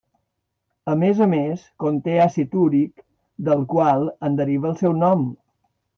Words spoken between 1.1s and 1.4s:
a